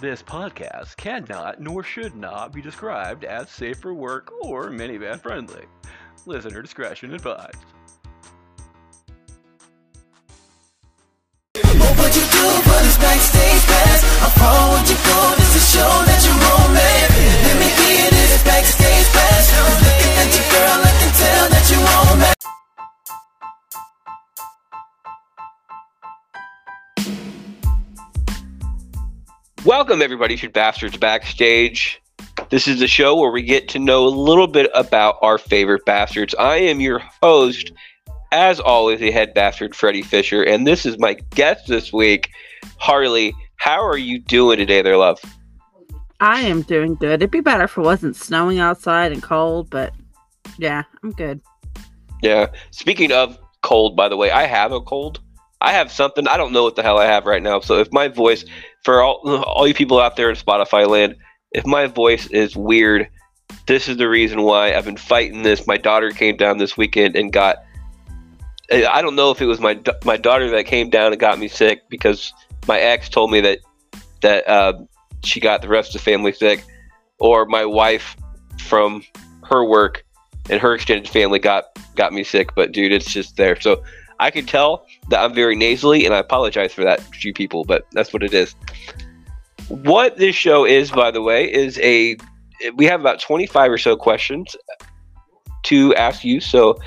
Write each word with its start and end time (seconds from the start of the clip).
This 0.00 0.22
podcast 0.22 0.96
cannot 0.96 1.60
nor 1.60 1.84
should 1.84 2.16
not 2.16 2.52
be 2.52 2.60
described 2.60 3.24
as 3.24 3.50
safe 3.50 3.78
for 3.78 3.94
work 3.94 4.32
or 4.42 4.68
minivan 4.68 5.20
friendly. 5.20 5.66
Listener 6.26 6.60
discretion 6.60 7.14
advised. 7.14 7.71
Welcome, 29.74 30.02
everybody, 30.02 30.36
to 30.36 30.50
Bastards 30.50 30.98
Backstage. 30.98 31.98
This 32.50 32.68
is 32.68 32.80
the 32.80 32.86
show 32.86 33.18
where 33.18 33.30
we 33.30 33.40
get 33.40 33.70
to 33.70 33.78
know 33.78 34.06
a 34.06 34.10
little 34.10 34.46
bit 34.46 34.70
about 34.74 35.16
our 35.22 35.38
favorite 35.38 35.86
bastards. 35.86 36.34
I 36.38 36.56
am 36.56 36.78
your 36.78 36.98
host, 37.22 37.72
as 38.32 38.60
always, 38.60 39.00
the 39.00 39.10
head 39.10 39.32
bastard, 39.32 39.74
Freddie 39.74 40.02
Fisher, 40.02 40.42
and 40.42 40.66
this 40.66 40.84
is 40.84 40.98
my 40.98 41.14
guest 41.30 41.68
this 41.68 41.90
week, 41.90 42.28
Harley. 42.76 43.32
How 43.56 43.82
are 43.82 43.96
you 43.96 44.18
doing 44.18 44.58
today, 44.58 44.82
there, 44.82 44.98
love? 44.98 45.18
I 46.20 46.42
am 46.42 46.60
doing 46.60 46.94
good. 46.96 47.22
It'd 47.22 47.30
be 47.30 47.40
better 47.40 47.64
if 47.64 47.78
it 47.78 47.80
wasn't 47.80 48.14
snowing 48.14 48.58
outside 48.58 49.10
and 49.10 49.22
cold, 49.22 49.70
but 49.70 49.94
yeah, 50.58 50.82
I'm 51.02 51.12
good. 51.12 51.40
Yeah. 52.22 52.48
Speaking 52.72 53.10
of 53.10 53.38
cold, 53.62 53.96
by 53.96 54.10
the 54.10 54.18
way, 54.18 54.32
I 54.32 54.44
have 54.44 54.72
a 54.72 54.82
cold. 54.82 55.20
I 55.62 55.72
have 55.72 55.92
something. 55.92 56.26
I 56.28 56.36
don't 56.36 56.52
know 56.52 56.64
what 56.64 56.76
the 56.76 56.82
hell 56.82 56.98
I 56.98 57.06
have 57.06 57.24
right 57.24 57.42
now. 57.42 57.60
So 57.60 57.78
if 57.78 57.92
my 57.92 58.08
voice, 58.08 58.44
for 58.84 59.02
all 59.02 59.20
all 59.44 59.66
you 59.66 59.74
people 59.74 60.00
out 60.00 60.16
there 60.16 60.28
in 60.28 60.36
Spotify 60.36 60.86
land, 60.88 61.16
if 61.52 61.64
my 61.66 61.86
voice 61.86 62.26
is 62.26 62.56
weird, 62.56 63.08
this 63.66 63.88
is 63.88 63.96
the 63.96 64.08
reason 64.08 64.42
why 64.42 64.74
I've 64.74 64.84
been 64.84 64.96
fighting 64.96 65.42
this. 65.42 65.66
My 65.66 65.76
daughter 65.76 66.10
came 66.10 66.36
down 66.36 66.58
this 66.58 66.76
weekend 66.76 67.16
and 67.16 67.32
got. 67.32 67.64
I 68.70 69.02
don't 69.02 69.16
know 69.16 69.30
if 69.30 69.42
it 69.42 69.46
was 69.46 69.60
my 69.60 69.78
my 70.04 70.16
daughter 70.16 70.50
that 70.50 70.64
came 70.64 70.88
down 70.88 71.12
and 71.12 71.20
got 71.20 71.38
me 71.38 71.48
sick 71.48 71.88
because 71.90 72.32
my 72.66 72.78
ex 72.78 73.08
told 73.08 73.30
me 73.30 73.40
that 73.42 73.58
that 74.22 74.48
uh, 74.48 74.72
she 75.24 75.40
got 75.40 75.62
the 75.62 75.68
rest 75.68 75.94
of 75.94 76.00
the 76.00 76.10
family 76.10 76.32
sick, 76.32 76.64
or 77.18 77.44
my 77.46 77.64
wife 77.66 78.16
from 78.58 79.04
her 79.44 79.64
work 79.64 80.04
and 80.48 80.60
her 80.60 80.74
extended 80.74 81.08
family 81.08 81.38
got 81.38 81.64
got 81.96 82.12
me 82.12 82.24
sick. 82.24 82.54
But 82.54 82.72
dude, 82.72 82.92
it's 82.92 83.12
just 83.12 83.36
there. 83.36 83.60
So 83.60 83.82
I 84.22 84.30
can 84.30 84.46
tell 84.46 84.86
that 85.08 85.20
I'm 85.20 85.34
very 85.34 85.56
nasally, 85.56 86.06
and 86.06 86.14
I 86.14 86.18
apologize 86.18 86.72
for 86.72 86.84
that 86.84 87.00
to 87.00 87.28
you 87.28 87.34
people, 87.34 87.64
but 87.64 87.86
that's 87.90 88.12
what 88.12 88.22
it 88.22 88.32
is. 88.32 88.54
What 89.66 90.16
this 90.16 90.36
show 90.36 90.64
is, 90.64 90.92
by 90.92 91.10
the 91.10 91.20
way, 91.20 91.52
is 91.52 91.78
a 91.80 92.16
we 92.76 92.84
have 92.86 93.00
about 93.00 93.18
25 93.20 93.72
or 93.72 93.78
so 93.78 93.96
questions 93.96 94.54
to 95.64 95.92
ask 95.96 96.22
you. 96.22 96.40
So 96.40 96.78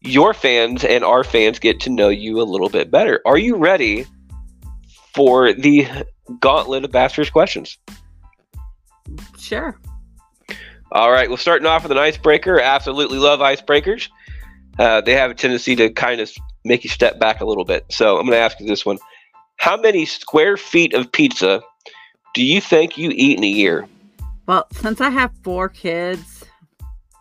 your 0.00 0.32
fans 0.32 0.84
and 0.84 1.02
our 1.02 1.24
fans 1.24 1.58
get 1.58 1.80
to 1.80 1.90
know 1.90 2.08
you 2.08 2.40
a 2.40 2.44
little 2.44 2.68
bit 2.68 2.88
better. 2.88 3.20
Are 3.26 3.38
you 3.38 3.56
ready 3.56 4.06
for 5.12 5.52
the 5.52 5.88
gauntlet 6.38 6.84
of 6.84 6.92
Bastards 6.92 7.30
questions? 7.30 7.78
Sure. 9.38 9.76
All 10.92 11.10
right, 11.10 11.28
well, 11.28 11.36
starting 11.36 11.66
off 11.66 11.82
with 11.82 11.90
an 11.90 11.98
icebreaker. 11.98 12.60
Absolutely 12.60 13.18
love 13.18 13.40
icebreakers. 13.40 14.08
Uh, 14.78 15.00
they 15.00 15.14
have 15.14 15.32
a 15.32 15.34
tendency 15.34 15.74
to 15.74 15.90
kind 15.90 16.20
of 16.20 16.30
make 16.66 16.84
you 16.84 16.90
step 16.90 17.18
back 17.18 17.40
a 17.40 17.44
little 17.44 17.64
bit. 17.64 17.86
So 17.90 18.18
I'm 18.18 18.26
going 18.26 18.36
to 18.36 18.38
ask 18.38 18.58
you 18.60 18.66
this 18.66 18.84
one: 18.84 18.98
How 19.56 19.76
many 19.76 20.04
square 20.06 20.56
feet 20.56 20.94
of 20.94 21.10
pizza 21.10 21.62
do 22.34 22.44
you 22.44 22.60
think 22.60 22.98
you 22.98 23.10
eat 23.14 23.38
in 23.38 23.44
a 23.44 23.48
year? 23.48 23.88
Well, 24.46 24.66
since 24.72 25.00
I 25.00 25.10
have 25.10 25.32
four 25.42 25.68
kids, 25.68 26.44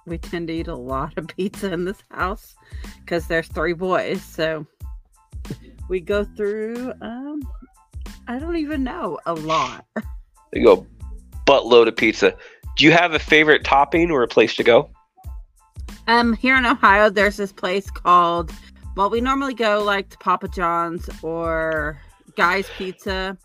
we 0.06 0.18
tend 0.18 0.48
to 0.50 0.54
eat 0.54 0.68
a 0.68 0.76
lot 0.76 1.18
of 1.18 1.28
pizza 1.28 1.72
in 1.74 1.86
this 1.86 1.98
house 2.12 2.56
because 3.00 3.28
there's 3.28 3.48
three 3.48 3.74
boys. 3.74 4.22
So 4.22 4.66
we 5.90 6.00
go 6.00 6.24
through, 6.24 6.94
um, 7.02 7.42
I 8.28 8.40
don't 8.40 8.58
even 8.58 8.84
know, 8.84 9.20
a 9.26 9.34
lot. 9.34 9.86
You 10.54 10.64
go 10.64 10.88
buttload 11.46 11.88
of 11.88 11.96
pizza. 11.96 12.36
Do 12.78 12.86
you 12.86 12.92
have 12.92 13.14
a 13.14 13.20
favorite 13.20 13.64
topping 13.64 14.12
or 14.12 14.24
a 14.24 14.28
place 14.28 14.56
to 14.56 14.64
go? 14.64 14.90
Um, 16.08 16.34
here 16.34 16.56
in 16.56 16.66
Ohio, 16.66 17.10
there's 17.10 17.38
this 17.38 17.52
place 17.52 17.90
called. 17.90 18.52
Well, 18.96 19.10
we 19.10 19.20
normally 19.20 19.54
go 19.54 19.84
like 19.84 20.10
to 20.10 20.18
Papa 20.18 20.48
John's 20.48 21.10
or 21.22 22.00
Guy's 22.38 22.70
Pizza 22.78 23.38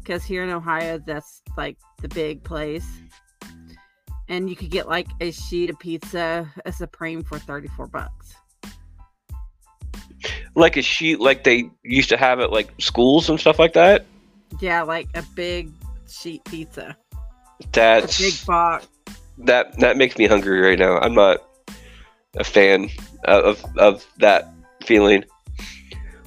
because 0.00 0.24
here 0.24 0.42
in 0.42 0.50
Ohio, 0.50 0.98
that's 0.98 1.42
like 1.56 1.78
the 2.02 2.08
big 2.08 2.42
place. 2.42 2.86
And 4.28 4.50
you 4.50 4.56
could 4.56 4.70
get 4.70 4.88
like 4.88 5.06
a 5.20 5.30
sheet 5.30 5.70
of 5.70 5.78
pizza, 5.78 6.50
a 6.64 6.72
supreme 6.72 7.22
for 7.22 7.38
thirty-four 7.38 7.86
bucks. 7.86 8.34
Like 10.56 10.76
a 10.76 10.82
sheet, 10.82 11.20
like 11.20 11.44
they 11.44 11.70
used 11.82 12.08
to 12.08 12.16
have 12.16 12.40
at 12.40 12.50
like 12.50 12.70
schools 12.80 13.28
and 13.28 13.38
stuff 13.38 13.58
like 13.58 13.74
that. 13.74 14.06
Yeah, 14.60 14.82
like 14.82 15.08
a 15.14 15.22
big 15.34 15.70
sheet 16.08 16.42
pizza, 16.44 16.96
a 17.12 17.66
That's 17.72 18.18
big 18.18 18.46
box. 18.46 18.88
that 19.38 19.78
that 19.78 19.96
makes 19.96 20.16
me 20.16 20.26
hungry 20.26 20.60
right 20.60 20.78
now. 20.78 20.98
I'm 20.98 21.14
not 21.14 21.44
a 22.36 22.44
fan 22.44 22.88
of 23.24 23.64
of 23.76 24.06
that 24.18 24.53
feeling. 24.84 25.24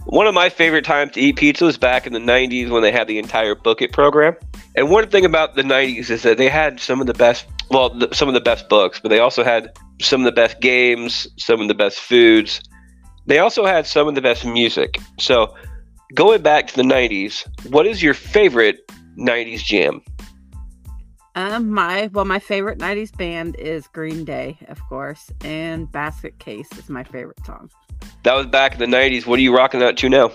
One 0.05 0.25
of 0.25 0.33
my 0.33 0.49
favorite 0.49 0.85
times 0.85 1.11
to 1.13 1.19
eat 1.19 1.35
pizza 1.35 1.65
was 1.65 1.77
back 1.77 2.07
in 2.07 2.13
the 2.13 2.19
90s 2.19 2.69
when 2.69 2.81
they 2.81 2.91
had 2.91 3.07
the 3.07 3.19
entire 3.19 3.55
Book 3.55 3.81
It 3.81 3.91
program. 3.91 4.35
And 4.75 4.89
one 4.89 5.09
thing 5.09 5.25
about 5.25 5.55
the 5.55 5.63
90s 5.63 6.09
is 6.09 6.23
that 6.23 6.37
they 6.37 6.47
had 6.47 6.79
some 6.79 7.01
of 7.01 7.07
the 7.07 7.13
best, 7.13 7.45
well, 7.69 7.89
th- 7.89 8.15
some 8.15 8.27
of 8.27 8.33
the 8.33 8.39
best 8.39 8.69
books, 8.69 8.99
but 9.01 9.09
they 9.09 9.19
also 9.19 9.43
had 9.43 9.77
some 10.01 10.21
of 10.21 10.25
the 10.25 10.31
best 10.31 10.61
games, 10.61 11.27
some 11.37 11.59
of 11.59 11.67
the 11.67 11.73
best 11.73 11.99
foods. 11.99 12.61
They 13.25 13.39
also 13.39 13.65
had 13.65 13.85
some 13.85 14.07
of 14.07 14.15
the 14.15 14.21
best 14.21 14.45
music. 14.45 14.97
So, 15.19 15.53
going 16.13 16.41
back 16.41 16.67
to 16.67 16.75
the 16.75 16.83
90s, 16.83 17.45
what 17.69 17.85
is 17.85 18.01
your 18.01 18.13
favorite 18.13 18.79
90s 19.17 19.63
jam? 19.63 20.01
Um, 21.35 21.69
my 21.69 22.09
well, 22.13 22.25
my 22.25 22.39
favorite 22.39 22.79
'90s 22.79 23.15
band 23.15 23.57
is 23.57 23.85
Green 23.85 24.25
Day, 24.25 24.57
of 24.69 24.81
course, 24.89 25.29
and 25.43 25.91
Basket 25.91 26.39
Case 26.39 26.67
is 26.79 26.89
my 26.89 27.03
favorite 27.03 27.45
song. 27.45 27.69
That 28.27 28.35
was 28.35 28.47
back 28.47 28.73
in 28.73 28.79
the 28.79 28.97
90s. 28.97 29.25
What 29.25 29.39
are 29.39 29.41
you 29.41 29.55
rocking 29.55 29.81
out 29.81 29.95
to 29.95 30.09
now? 30.09 30.33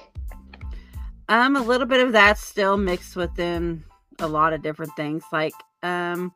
Um, 1.28 1.56
a 1.56 1.60
little 1.60 1.86
bit 1.86 2.02
of 2.02 2.12
that 2.12 2.38
still 2.38 2.78
mixed 2.78 3.16
within 3.16 3.84
a 4.18 4.26
lot 4.26 4.54
of 4.54 4.62
different 4.62 4.96
things. 4.96 5.22
Like, 5.30 5.52
um, 5.82 6.32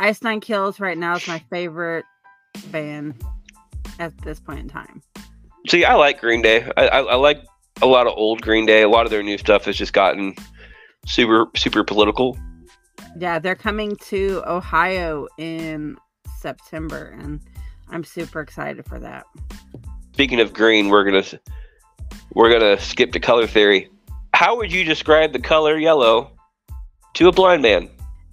Ice 0.00 0.20
Nine 0.22 0.40
Kills 0.40 0.80
right 0.80 0.98
now 0.98 1.14
is 1.14 1.28
my 1.28 1.38
favorite 1.48 2.04
band 2.72 3.22
at 4.00 4.18
this 4.22 4.40
point 4.40 4.58
in 4.58 4.68
time. 4.68 5.00
See, 5.68 5.84
I 5.84 5.94
like 5.94 6.20
Green 6.20 6.42
Day. 6.42 6.68
I, 6.76 6.88
I, 6.88 7.00
I 7.02 7.14
like 7.14 7.40
a 7.82 7.86
lot 7.86 8.08
of 8.08 8.14
old 8.16 8.42
Green 8.42 8.66
Day. 8.66 8.82
A 8.82 8.88
lot 8.88 9.06
of 9.06 9.12
their 9.12 9.22
new 9.22 9.38
stuff 9.38 9.66
has 9.66 9.76
just 9.76 9.92
gotten 9.92 10.34
super 11.06 11.46
super 11.54 11.84
political. 11.84 12.36
Yeah, 13.16 13.38
they're 13.38 13.54
coming 13.54 13.94
to 14.08 14.42
Ohio 14.44 15.28
in 15.38 15.98
September, 16.40 17.16
and 17.16 17.40
I'm 17.90 18.02
super 18.02 18.40
excited 18.40 18.84
for 18.86 18.98
that. 18.98 19.24
Speaking 20.16 20.40
of 20.40 20.54
green, 20.54 20.88
we're 20.88 21.04
gonna 21.04 21.22
we're 22.32 22.50
gonna 22.50 22.80
skip 22.80 23.12
to 23.12 23.20
color 23.20 23.46
theory. 23.46 23.90
How 24.32 24.56
would 24.56 24.72
you 24.72 24.82
describe 24.82 25.34
the 25.34 25.38
color 25.38 25.76
yellow 25.76 26.30
to 27.12 27.28
a 27.28 27.32
blind 27.32 27.60
man? 27.60 27.90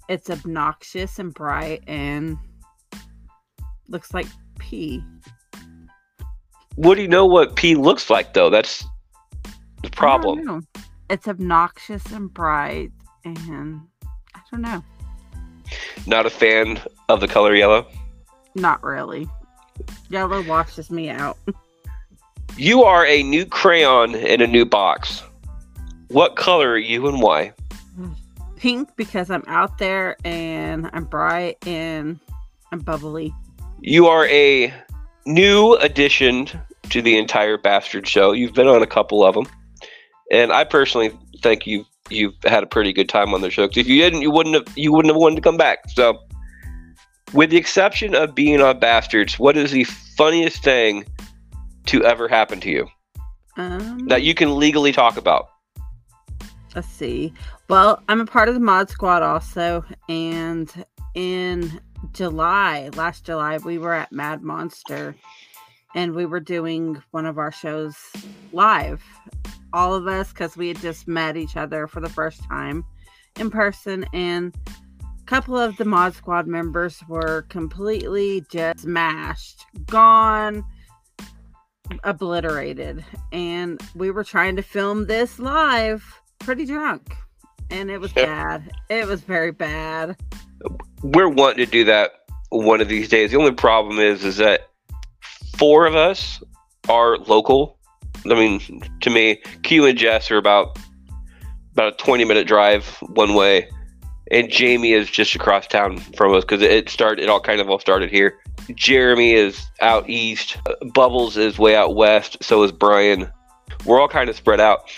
It's 0.08 0.30
obnoxious 0.30 1.18
and 1.18 1.34
bright 1.34 1.82
and 1.86 2.38
looks 3.88 4.14
like 4.14 4.24
pee. 4.58 5.04
What 6.76 6.94
do 6.94 7.02
you 7.02 7.08
know 7.08 7.26
what 7.26 7.54
P 7.54 7.74
looks 7.74 8.08
like 8.08 8.32
though? 8.32 8.48
That's 8.48 8.80
the 8.80 8.88
I 8.88 9.82
don't 9.82 9.92
problem. 9.92 10.42
know. 10.42 10.60
It's 11.10 11.28
obnoxious 11.28 12.10
and 12.12 12.32
bright, 12.32 12.92
and 13.26 13.82
I 14.34 14.40
don't 14.50 14.62
know. 14.62 14.82
Not 16.06 16.24
a 16.24 16.30
fan 16.30 16.80
of 17.10 17.20
the 17.20 17.28
color 17.28 17.54
yellow. 17.54 17.86
Not 18.54 18.82
really. 18.82 19.28
Yellow 20.08 20.42
washes 20.44 20.90
me 20.90 21.10
out. 21.10 21.36
You 22.56 22.84
are 22.84 23.04
a 23.04 23.24
new 23.24 23.44
crayon 23.46 24.14
in 24.14 24.40
a 24.40 24.46
new 24.46 24.64
box. 24.64 25.24
What 26.08 26.36
color 26.36 26.70
are 26.70 26.78
you 26.78 27.08
and 27.08 27.20
why? 27.20 27.52
Pink 28.56 28.94
because 28.94 29.28
I'm 29.28 29.42
out 29.48 29.78
there 29.78 30.16
and 30.24 30.88
I'm 30.92 31.04
bright 31.04 31.56
and 31.66 32.20
I'm 32.70 32.78
bubbly. 32.78 33.34
You 33.80 34.06
are 34.06 34.28
a 34.28 34.72
new 35.26 35.74
addition 35.74 36.48
to 36.90 37.02
the 37.02 37.18
entire 37.18 37.58
Bastard 37.58 38.06
Show. 38.06 38.30
You've 38.30 38.54
been 38.54 38.68
on 38.68 38.82
a 38.82 38.86
couple 38.86 39.24
of 39.24 39.34
them, 39.34 39.46
and 40.30 40.52
I 40.52 40.62
personally 40.62 41.10
think 41.42 41.66
you've 41.66 41.86
you've 42.08 42.34
had 42.44 42.62
a 42.62 42.66
pretty 42.66 42.92
good 42.92 43.08
time 43.08 43.34
on 43.34 43.40
the 43.40 43.50
show. 43.50 43.66
'Cause 43.66 43.78
if 43.78 43.88
you 43.88 44.00
didn't, 44.00 44.22
you 44.22 44.30
wouldn't 44.30 44.54
have 44.54 44.78
you 44.78 44.92
wouldn't 44.92 45.12
have 45.12 45.20
wanted 45.20 45.36
to 45.36 45.42
come 45.42 45.56
back. 45.56 45.90
So, 45.90 46.20
with 47.32 47.50
the 47.50 47.56
exception 47.56 48.14
of 48.14 48.34
being 48.34 48.60
on 48.60 48.78
Bastards, 48.78 49.40
what 49.40 49.56
is 49.56 49.72
the 49.72 49.84
funniest 49.84 50.62
thing 50.62 51.04
to 51.86 52.04
ever 52.04 52.28
happen 52.28 52.60
to 52.60 52.70
you 52.70 52.86
Um, 53.56 54.06
that 54.08 54.22
you 54.22 54.34
can 54.34 54.58
legally 54.58 54.92
talk 54.92 55.16
about? 55.16 55.48
let's 56.74 56.88
see. 56.88 57.32
Well, 57.68 58.02
I'm 58.08 58.20
a 58.20 58.26
part 58.26 58.48
of 58.48 58.54
the 58.54 58.60
Mod 58.60 58.90
Squad 58.90 59.22
also, 59.22 59.84
and 60.08 60.84
in 61.14 61.80
July, 62.12 62.90
last 62.96 63.24
July, 63.24 63.58
we 63.58 63.78
were 63.78 63.94
at 63.94 64.12
Mad 64.12 64.42
Monster 64.42 65.14
and 65.94 66.14
we 66.14 66.26
were 66.26 66.40
doing 66.40 67.00
one 67.12 67.24
of 67.24 67.38
our 67.38 67.52
shows 67.52 67.96
live. 68.52 69.02
All 69.72 69.94
of 69.94 70.08
us, 70.08 70.32
because 70.32 70.56
we 70.56 70.68
had 70.68 70.78
just 70.78 71.06
met 71.06 71.36
each 71.36 71.56
other 71.56 71.86
for 71.86 72.00
the 72.00 72.08
first 72.08 72.42
time 72.44 72.84
in 73.38 73.50
person, 73.50 74.04
and 74.12 74.52
a 74.66 75.24
couple 75.26 75.56
of 75.56 75.76
the 75.76 75.84
Mod 75.84 76.14
Squad 76.14 76.48
members 76.48 77.00
were 77.08 77.42
completely 77.42 78.44
just 78.50 78.80
smashed, 78.80 79.64
gone, 79.86 80.64
obliterated. 82.02 83.04
And 83.32 83.80
we 83.94 84.10
were 84.10 84.24
trying 84.24 84.56
to 84.56 84.62
film 84.62 85.06
this 85.06 85.38
live 85.38 86.20
pretty 86.38 86.66
drunk, 86.66 87.14
and 87.70 87.90
it 87.90 87.98
was 87.98 88.12
bad. 88.12 88.70
It 88.88 89.06
was 89.06 89.22
very 89.22 89.52
bad. 89.52 90.16
We're 91.02 91.28
wanting 91.28 91.64
to 91.64 91.70
do 91.70 91.84
that 91.84 92.12
one 92.50 92.80
of 92.80 92.88
these 92.88 93.08
days. 93.08 93.30
The 93.30 93.38
only 93.38 93.52
problem 93.52 93.98
is, 93.98 94.24
is 94.24 94.36
that 94.38 94.68
four 95.56 95.86
of 95.86 95.94
us 95.94 96.42
are 96.88 97.18
local. 97.18 97.78
I 98.26 98.34
mean, 98.34 98.82
to 99.00 99.10
me, 99.10 99.42
Q 99.62 99.86
and 99.86 99.98
Jess 99.98 100.30
are 100.30 100.38
about 100.38 100.78
about 101.72 101.94
a 101.94 101.96
twenty 101.96 102.24
minute 102.24 102.46
drive 102.46 102.86
one 103.00 103.34
way, 103.34 103.68
and 104.30 104.50
Jamie 104.50 104.92
is 104.92 105.10
just 105.10 105.34
across 105.34 105.66
town 105.66 105.98
from 105.98 106.34
us 106.34 106.44
because 106.44 106.62
it 106.62 106.88
started. 106.88 107.22
It 107.22 107.28
all 107.28 107.40
kind 107.40 107.60
of 107.60 107.68
all 107.68 107.78
started 107.78 108.10
here. 108.10 108.38
Jeremy 108.74 109.32
is 109.32 109.66
out 109.80 110.08
east. 110.08 110.56
Bubbles 110.94 111.36
is 111.36 111.58
way 111.58 111.76
out 111.76 111.94
west. 111.94 112.38
So 112.42 112.62
is 112.62 112.72
Brian. 112.72 113.30
We're 113.84 114.00
all 114.00 114.08
kind 114.08 114.30
of 114.30 114.36
spread 114.36 114.60
out, 114.60 114.90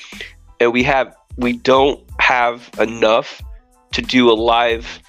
and 0.61 0.73
we 0.73 0.83
have 0.85 1.17
we 1.37 1.57
don't 1.57 2.03
have 2.21 2.71
enough 2.79 3.43
to 3.93 4.03
do 4.03 4.31
a 4.31 4.35
live 4.35 5.01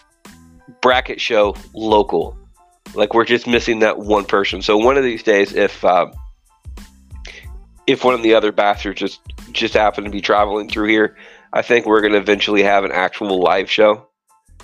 bracket 0.81 1.21
show 1.21 1.55
local. 1.73 2.37
Like 2.95 3.13
we're 3.13 3.25
just 3.25 3.47
missing 3.47 3.79
that 3.79 3.99
one 3.99 4.25
person. 4.25 4.61
So 4.61 4.77
one 4.77 4.97
of 4.97 5.03
these 5.03 5.21
days, 5.21 5.53
if 5.53 5.83
uh, 5.85 6.11
if 7.85 8.03
one 8.03 8.13
of 8.13 8.23
the 8.23 8.33
other 8.33 8.51
bastards 8.51 8.99
just 8.99 9.21
just 9.51 9.73
happen 9.73 10.03
to 10.03 10.09
be 10.09 10.21
traveling 10.21 10.69
through 10.69 10.87
here, 10.87 11.15
I 11.53 11.61
think 11.61 11.85
we're 11.85 12.01
going 12.01 12.13
to 12.13 12.19
eventually 12.19 12.63
have 12.63 12.83
an 12.83 12.91
actual 12.91 13.41
live 13.41 13.69
show. 13.69 14.07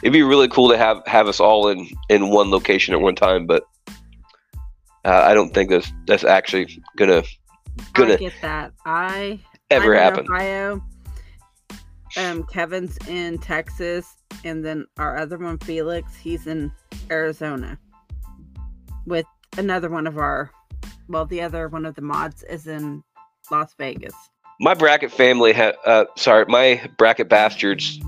It'd 0.01 0.13
be 0.13 0.23
really 0.23 0.47
cool 0.49 0.69
to 0.69 0.77
have 0.77 1.01
have 1.05 1.27
us 1.27 1.39
all 1.39 1.69
in 1.69 1.87
in 2.09 2.29
one 2.29 2.51
location 2.51 2.93
at 2.93 2.99
one 2.99 3.15
time, 3.15 3.45
but 3.45 3.63
uh, 5.05 5.23
I 5.25 5.33
don't 5.33 5.53
think 5.53 5.69
that's 5.69 5.91
that's 6.05 6.23
actually 6.23 6.81
gonna 6.97 7.23
gonna 7.93 8.13
I 8.13 8.17
get 8.17 8.33
that. 8.41 8.73
I 8.85 9.39
ever 9.69 9.95
I'm 9.95 9.97
in 9.97 10.03
happen. 10.03 10.31
Ohio. 10.31 10.81
Um, 12.15 12.43
Kevin's 12.43 12.97
in 13.07 13.39
Texas, 13.39 14.17
and 14.43 14.63
then 14.63 14.85
our 14.97 15.17
other 15.17 15.37
one, 15.37 15.57
Felix, 15.59 16.15
he's 16.15 16.45
in 16.45 16.71
Arizona. 17.09 17.79
With 19.07 19.25
another 19.57 19.89
one 19.89 20.05
of 20.05 20.17
our, 20.17 20.51
well, 21.07 21.25
the 21.25 21.41
other 21.41 21.69
one 21.69 21.85
of 21.85 21.95
the 21.95 22.03
mods 22.03 22.43
is 22.43 22.67
in 22.67 23.03
Las 23.49 23.73
Vegas. 23.79 24.13
My 24.59 24.73
bracket 24.73 25.11
family 25.11 25.53
ha- 25.53 25.73
uh 25.85 26.05
sorry 26.15 26.45
my 26.47 26.81
bracket 26.97 27.29
bastards 27.29 27.99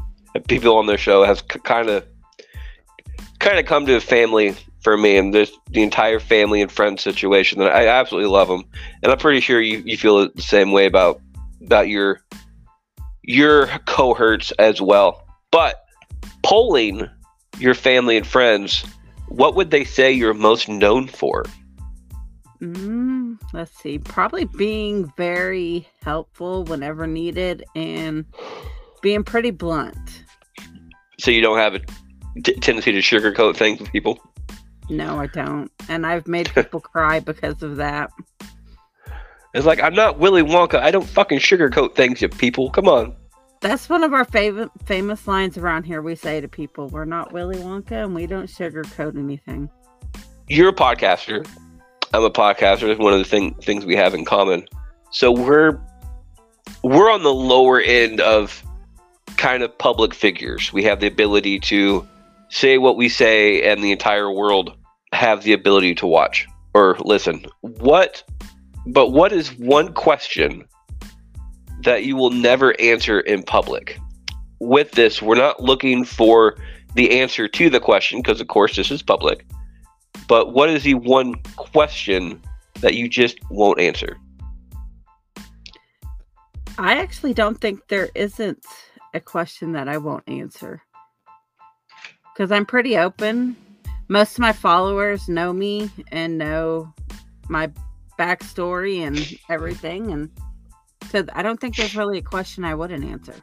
people 0.48 0.78
on 0.78 0.86
their 0.86 0.98
show 0.98 1.24
has 1.24 1.42
kind 1.42 1.90
of 1.90 2.06
kind 3.40 3.60
of 3.60 3.66
come 3.66 3.86
to 3.86 3.96
a 3.96 4.02
family 4.02 4.56
for 4.82 4.98
me 4.98 5.18
and 5.18 5.34
this 5.34 5.52
the 5.72 5.82
entire 5.82 6.20
family 6.20 6.62
and 6.62 6.72
friend 6.72 7.00
situation 7.00 7.60
that 7.60 7.72
i 7.72 7.88
absolutely 7.88 8.30
love 8.30 8.48
them 8.48 8.64
and 9.02 9.12
i'm 9.12 9.18
pretty 9.18 9.40
sure 9.40 9.62
you, 9.62 9.82
you 9.86 9.98
feel 9.98 10.30
the 10.34 10.42
same 10.42 10.72
way 10.72 10.86
about 10.86 11.22
about 11.62 11.88
your 11.88 12.22
your 13.26 13.68
cohorts 13.86 14.52
as 14.54 14.82
well. 14.82 15.24
But 15.52 15.84
polling 16.44 17.10
your 17.58 17.74
family 17.74 18.18
and 18.18 18.28
friends 18.28 18.86
what 19.30 19.56
would 19.56 19.72
they 19.72 19.84
say 19.84 20.12
you're 20.12 20.34
most 20.34 20.70
known 20.70 21.08
for 21.08 21.46
Mm, 22.74 23.38
let's 23.54 23.76
see. 23.78 24.00
Probably 24.00 24.46
being 24.46 25.12
very 25.18 25.88
helpful 26.02 26.64
whenever 26.64 27.06
needed 27.06 27.64
and 27.76 28.26
being 29.02 29.24
pretty 29.24 29.52
blunt. 29.52 30.24
so 31.20 31.30
you 31.32 31.42
don't 31.42 31.58
have 31.60 31.76
a 31.76 31.80
t- 32.42 32.56
tendency 32.56 32.92
to 32.92 33.00
sugarcoat 33.00 33.56
things 33.56 33.80
with 33.80 33.92
people 33.92 34.20
No, 34.90 35.20
I 35.20 35.28
don't. 35.28 35.72
And 35.90 36.06
I've 36.06 36.28
made 36.28 36.50
people 36.54 36.80
cry 36.94 37.20
because 37.20 37.62
of 37.62 37.76
that. 37.78 38.12
It's 39.54 39.66
like 39.66 39.82
I'm 39.82 39.94
not 39.96 40.20
Willy 40.20 40.44
Wonka. 40.44 40.80
I 40.80 40.92
don't 40.92 41.08
fucking 41.08 41.40
sugarcoat 41.40 41.96
things, 41.96 42.22
you 42.22 42.30
people. 42.30 42.70
Come 42.72 42.88
on. 42.88 43.16
That's 43.62 43.88
one 43.90 44.04
of 44.04 44.14
our 44.14 44.26
favorite 44.26 44.70
famous 44.86 45.28
lines 45.28 45.58
around 45.58 45.84
here. 45.84 46.02
We 46.02 46.16
say 46.16 46.42
to 46.42 46.48
people, 46.48 46.88
"We're 46.90 47.06
not 47.06 47.32
Willy 47.32 47.56
Wonka, 47.58 48.04
and 48.04 48.14
we 48.14 48.28
don't 48.28 48.48
sugarcoat 48.48 49.18
anything." 49.18 49.70
You're 50.50 50.70
a 50.70 50.74
podcaster. 50.74 51.48
I'm 52.16 52.24
a 52.24 52.30
podcaster. 52.30 52.98
One 52.98 53.12
of 53.12 53.20
the 53.20 53.26
thing, 53.26 53.56
things 53.56 53.86
we 53.86 53.98
have 53.98 54.14
in 54.14 54.24
common. 54.24 54.70
So 55.12 55.34
we're 55.34 55.82
we're 56.82 57.12
on 57.12 57.24
the 57.24 57.34
lower 57.34 57.82
end 57.82 58.22
of 58.22 58.64
kind 59.36 59.62
of 59.62 59.78
public 59.78 60.14
figures. 60.14 60.72
We 60.72 60.86
have 60.86 61.02
the 61.02 61.08
ability 61.08 61.60
to 61.60 62.08
say 62.48 62.78
what 62.78 62.96
we 62.96 63.10
say, 63.10 63.70
and 63.70 63.84
the 63.84 63.92
entire 63.92 64.32
world 64.32 64.78
have 65.12 65.44
the 65.44 65.52
ability 65.52 65.94
to 65.96 66.08
watch 66.08 66.48
or 66.74 66.96
listen. 67.02 67.48
What? 67.60 68.24
But 68.88 69.10
what 69.10 69.34
is 69.34 69.54
one 69.58 69.92
question 69.92 70.64
that 71.82 72.06
you 72.06 72.16
will 72.16 72.32
never 72.32 72.80
answer 72.80 73.20
in 73.20 73.44
public? 73.44 74.00
With 74.62 74.92
this, 74.92 75.22
we're 75.22 75.36
not 75.36 75.62
looking 75.62 76.06
for 76.06 76.56
the 76.94 77.20
answer 77.20 77.50
to 77.50 77.70
the 77.70 77.82
question 77.82 78.20
because, 78.20 78.40
of 78.40 78.48
course, 78.48 78.78
this 78.78 78.90
is 78.90 79.04
public. 79.04 79.46
But 80.28 80.54
what 80.54 80.70
is 80.70 80.84
the 80.84 80.96
one 80.96 81.36
question 81.56 82.42
that 82.82 82.96
you 82.96 83.08
just 83.08 83.38
won't 83.50 83.80
answer? 83.80 84.18
I 86.78 86.96
actually 86.98 87.34
don't 87.34 87.60
think 87.62 87.88
there 87.88 88.10
isn't 88.16 88.66
a 89.14 89.20
question 89.20 89.72
that 89.74 89.88
I 89.88 89.98
won't 89.98 90.28
answer 90.28 90.82
because 92.34 92.52
I'm 92.52 92.66
pretty 92.66 92.98
open. 92.98 93.56
Most 94.10 94.34
of 94.34 94.40
my 94.40 94.52
followers 94.52 95.30
know 95.30 95.54
me 95.54 95.90
and 96.12 96.38
know 96.38 96.94
my 97.48 97.72
backstory 98.20 99.00
and 99.00 99.18
everything, 99.50 100.12
and 100.12 100.30
so 101.10 101.26
I 101.34 101.44
don't 101.44 101.60
think 101.60 101.78
there's 101.78 101.96
really 101.96 102.18
a 102.18 102.24
question 102.24 102.66
I 102.66 102.76
wouldn't 102.76 103.06
answer. 103.06 103.36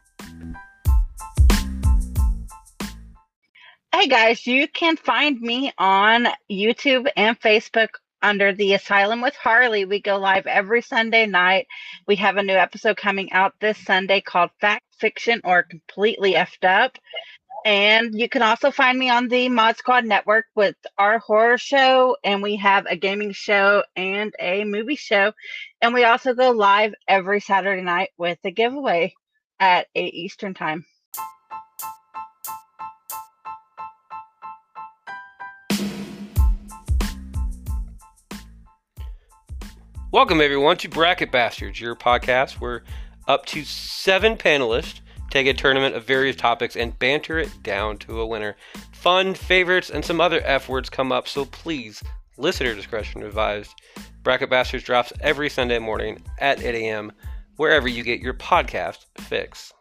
Hey 3.94 4.08
guys, 4.08 4.46
you 4.46 4.68
can 4.68 4.96
find 4.96 5.38
me 5.38 5.70
on 5.76 6.26
YouTube 6.50 7.10
and 7.14 7.38
Facebook 7.38 7.90
under 8.22 8.54
the 8.54 8.72
Asylum 8.72 9.20
with 9.20 9.36
Harley. 9.36 9.84
We 9.84 10.00
go 10.00 10.16
live 10.16 10.46
every 10.46 10.80
Sunday 10.80 11.26
night. 11.26 11.66
We 12.06 12.16
have 12.16 12.38
a 12.38 12.42
new 12.42 12.54
episode 12.54 12.96
coming 12.96 13.30
out 13.32 13.52
this 13.60 13.76
Sunday 13.84 14.22
called 14.22 14.50
Fact 14.62 14.82
Fiction 14.98 15.42
or 15.44 15.62
Completely 15.64 16.32
Effed 16.32 16.64
Up. 16.64 16.96
And 17.66 18.18
you 18.18 18.30
can 18.30 18.40
also 18.40 18.70
find 18.70 18.98
me 18.98 19.10
on 19.10 19.28
the 19.28 19.50
Mod 19.50 19.76
Squad 19.76 20.06
Network 20.06 20.46
with 20.56 20.74
our 20.96 21.18
horror 21.18 21.58
show, 21.58 22.16
and 22.24 22.42
we 22.42 22.56
have 22.56 22.86
a 22.86 22.96
gaming 22.96 23.32
show 23.32 23.82
and 23.94 24.32
a 24.40 24.64
movie 24.64 24.96
show. 24.96 25.32
And 25.82 25.92
we 25.92 26.04
also 26.04 26.32
go 26.32 26.52
live 26.52 26.94
every 27.06 27.40
Saturday 27.40 27.82
night 27.82 28.08
with 28.16 28.38
a 28.42 28.50
giveaway 28.52 29.12
at 29.60 29.86
8 29.94 30.14
Eastern 30.14 30.54
Time. 30.54 30.86
Welcome, 40.12 40.42
everyone, 40.42 40.76
to 40.76 40.90
Bracket 40.90 41.32
Bastards, 41.32 41.80
your 41.80 41.96
podcast 41.96 42.60
where 42.60 42.82
up 43.28 43.46
to 43.46 43.64
seven 43.64 44.36
panelists 44.36 45.00
take 45.30 45.46
a 45.46 45.54
tournament 45.54 45.94
of 45.94 46.04
various 46.04 46.36
topics 46.36 46.76
and 46.76 46.98
banter 46.98 47.38
it 47.38 47.48
down 47.62 47.96
to 47.96 48.20
a 48.20 48.26
winner. 48.26 48.54
Fun, 48.92 49.32
favorites, 49.32 49.88
and 49.88 50.04
some 50.04 50.20
other 50.20 50.42
F 50.44 50.68
words 50.68 50.90
come 50.90 51.12
up, 51.12 51.26
so 51.26 51.46
please, 51.46 52.02
listener 52.36 52.74
discretion 52.74 53.22
advised. 53.22 53.74
Bracket 54.22 54.50
Bastards 54.50 54.84
drops 54.84 55.14
every 55.22 55.48
Sunday 55.48 55.78
morning 55.78 56.22
at 56.38 56.62
8 56.62 56.74
a.m., 56.74 57.12
wherever 57.56 57.88
you 57.88 58.04
get 58.04 58.20
your 58.20 58.34
podcast 58.34 59.06
fix. 59.16 59.72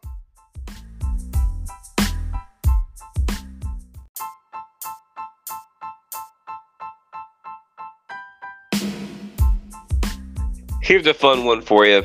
Here's 10.91 11.07
a 11.07 11.13
fun 11.13 11.45
one 11.45 11.61
for 11.61 11.85
you. 11.85 12.03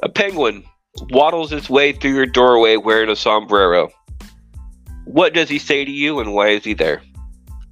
A 0.00 0.08
penguin 0.08 0.62
waddles 1.10 1.50
its 1.50 1.68
way 1.68 1.90
through 1.90 2.14
your 2.14 2.26
doorway 2.26 2.76
wearing 2.76 3.10
a 3.10 3.16
sombrero. 3.16 3.88
What 5.06 5.34
does 5.34 5.48
he 5.48 5.58
say 5.58 5.84
to 5.84 5.90
you 5.90 6.20
and 6.20 6.34
why 6.34 6.50
is 6.50 6.62
he 6.62 6.72
there? 6.72 7.02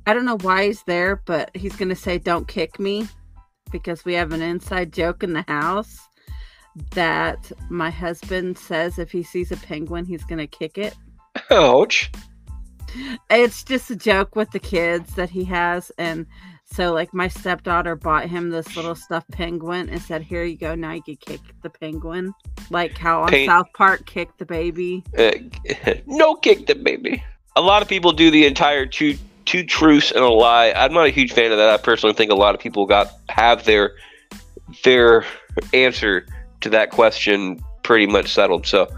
I 0.09 0.13
don't 0.13 0.25
know 0.25 0.39
why 0.39 0.67
he's 0.67 0.83
there, 0.89 1.23
but 1.25 1.53
he's 1.55 1.77
going 1.77 1.91
to 1.91 1.95
say, 1.95 2.19
Don't 2.19 2.49
kick 2.49 2.81
me 2.81 3.07
because 3.71 4.05
we 4.05 4.15
have 4.15 4.33
an 4.33 4.43
inside 4.43 4.93
joke 4.93 5.23
in 5.23 5.35
the 5.35 5.45
house 5.47 6.01
that 6.91 7.53
my 7.71 7.91
husband 7.91 8.59
says 8.59 8.99
if 8.99 9.13
he 9.13 9.23
sees 9.23 9.53
a 9.53 9.57
penguin, 9.59 10.05
he's 10.05 10.25
going 10.25 10.41
to 10.41 10.49
kick 10.49 10.79
it. 10.79 10.97
Ouch. 11.53 12.11
It's 13.31 13.63
just 13.63 13.89
a 13.89 13.97
joke 13.97 14.35
with 14.35 14.51
the 14.51 14.59
kids 14.59 15.15
that 15.15 15.31
he 15.31 15.45
has. 15.45 15.93
And 15.97 16.27
so, 16.65 16.93
like, 16.93 17.13
my 17.13 17.29
stepdaughter 17.29 17.95
bought 17.95 18.29
him 18.29 18.51
this 18.51 18.77
little 18.77 18.95
stuffed 18.95 19.31
penguin 19.31 19.89
and 19.91 20.01
said, 20.01 20.23
Here 20.23 20.45
you 20.45 20.57
go. 20.57 20.75
Now 20.75 20.93
you 20.93 21.03
can 21.03 21.17
kick 21.17 21.41
the 21.63 21.71
penguin. 21.71 22.33
Like 22.71 22.97
how 22.97 23.23
on 23.23 23.29
Paint- 23.29 23.49
South 23.49 23.67
Park, 23.75 24.07
kick 24.07 24.37
the 24.39 24.47
baby. 24.47 25.05
Uh, 25.17 25.33
no 26.07 26.35
kick 26.35 26.67
the 26.67 26.75
baby. 26.75 27.23
A 27.57 27.61
lot 27.61 27.83
of 27.83 27.89
people 27.89 28.13
do 28.13 28.31
the 28.31 28.47
entire 28.47 28.87
two 28.87 29.17
two 29.45 29.65
truths 29.65 30.11
and 30.11 30.25
a 30.25 30.29
lie. 30.29 30.73
I'm 30.75 30.93
not 30.93 31.07
a 31.07 31.11
huge 31.11 31.33
fan 31.33 31.53
of 31.53 31.59
that. 31.59 31.69
I 31.69 31.77
personally 31.77 32.15
think 32.15 32.33
a 32.33 32.35
lot 32.35 32.55
of 32.55 32.61
people 32.61 32.87
got 32.87 33.09
have 33.29 33.65
their 33.65 33.95
their 34.83 35.25
answer 35.73 36.27
to 36.63 36.71
that 36.71 36.91
question 36.91 37.63
pretty 37.83 38.07
much 38.07 38.33
settled. 38.33 38.67
So 38.67 38.89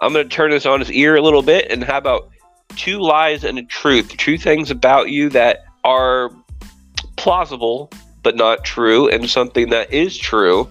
I'm 0.00 0.12
going 0.12 0.28
to 0.28 0.34
turn 0.34 0.50
this 0.50 0.66
on 0.66 0.80
his 0.80 0.90
ear 0.90 1.16
a 1.16 1.22
little 1.22 1.42
bit. 1.42 1.70
And 1.70 1.84
how 1.84 1.98
about 1.98 2.30
two 2.76 3.00
lies 3.00 3.44
and 3.44 3.58
a 3.58 3.62
truth? 3.62 4.16
Two 4.16 4.38
things 4.38 4.70
about 4.70 5.10
you 5.10 5.28
that 5.30 5.64
are 5.84 6.30
plausible 7.20 7.90
but 8.22 8.36
not 8.36 8.64
true, 8.64 9.08
and 9.08 9.28
something 9.28 9.70
that 9.70 9.92
is 9.92 10.16
true 10.16 10.70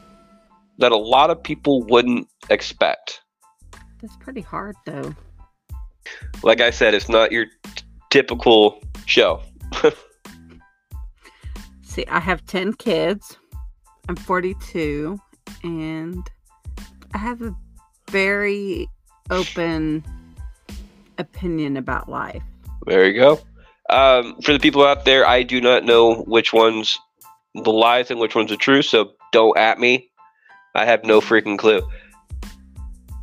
that 0.77 0.91
a 0.91 0.97
lot 0.97 1.29
of 1.29 1.41
people 1.41 1.83
wouldn't 1.83 2.27
expect. 2.49 3.21
That's 4.01 4.15
pretty 4.17 4.41
hard, 4.41 4.75
though. 4.85 5.13
Like 6.43 6.61
I 6.61 6.69
said, 6.69 6.93
it's 6.93 7.09
not 7.09 7.31
your 7.31 7.45
t- 7.45 7.83
typical 8.09 8.81
show. 9.05 9.41
See, 11.83 12.05
I 12.07 12.19
have 12.19 12.45
10 12.45 12.73
kids. 12.73 13.37
I'm 14.07 14.15
42 14.15 15.19
and 15.63 16.29
I 17.13 17.17
have 17.17 17.41
a 17.41 17.53
very 18.09 18.87
open 19.29 20.03
opinion 21.17 21.77
about 21.77 22.09
life. 22.09 22.43
There 22.85 23.05
you 23.05 23.19
go. 23.19 23.39
Um, 23.89 24.39
for 24.41 24.53
the 24.53 24.59
people 24.59 24.85
out 24.85 25.05
there, 25.05 25.25
I 25.25 25.43
do 25.43 25.59
not 25.59 25.83
know 25.83 26.21
which 26.23 26.53
ones 26.53 26.99
the 27.55 27.71
lies 27.71 28.11
and 28.11 28.19
which 28.19 28.35
ones 28.35 28.51
are 28.51 28.57
true, 28.57 28.81
so 28.81 29.13
don't 29.31 29.57
at 29.57 29.79
me. 29.79 30.09
I 30.75 30.85
have 30.85 31.03
no 31.03 31.19
freaking 31.21 31.57
clue. 31.57 31.81